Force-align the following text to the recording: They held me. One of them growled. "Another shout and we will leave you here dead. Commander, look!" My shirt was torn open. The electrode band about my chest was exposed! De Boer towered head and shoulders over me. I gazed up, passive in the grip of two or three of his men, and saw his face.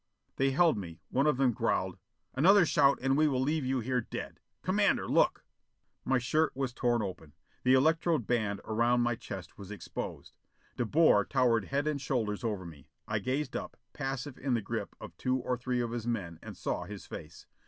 They 0.37 0.49
held 0.49 0.79
me. 0.79 0.99
One 1.09 1.27
of 1.27 1.37
them 1.37 1.51
growled. 1.53 1.99
"Another 2.33 2.65
shout 2.65 2.97
and 3.03 3.15
we 3.15 3.27
will 3.27 3.39
leave 3.39 3.63
you 3.63 3.81
here 3.81 4.01
dead. 4.01 4.39
Commander, 4.63 5.07
look!" 5.07 5.45
My 6.03 6.17
shirt 6.17 6.55
was 6.55 6.73
torn 6.73 7.03
open. 7.03 7.33
The 7.61 7.75
electrode 7.75 8.25
band 8.25 8.61
about 8.65 8.97
my 8.99 9.13
chest 9.13 9.59
was 9.59 9.69
exposed! 9.69 10.33
De 10.75 10.85
Boer 10.85 11.23
towered 11.23 11.65
head 11.65 11.85
and 11.85 12.01
shoulders 12.01 12.43
over 12.43 12.65
me. 12.65 12.89
I 13.07 13.19
gazed 13.19 13.55
up, 13.55 13.77
passive 13.93 14.39
in 14.39 14.55
the 14.55 14.59
grip 14.63 14.95
of 14.99 15.15
two 15.17 15.35
or 15.37 15.55
three 15.55 15.81
of 15.81 15.91
his 15.91 16.07
men, 16.07 16.39
and 16.41 16.57
saw 16.57 16.85
his 16.85 17.05
face. 17.05 17.45